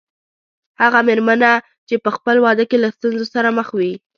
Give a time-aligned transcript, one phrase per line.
[0.81, 1.51] هغه مېرمنه
[1.87, 3.93] چې په خپل واده کې له ستونزو سره مخ وي.